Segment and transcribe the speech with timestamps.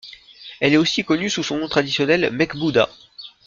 [0.61, 2.89] Elle est aussi connue sous son nom traditionnel Mekbuda.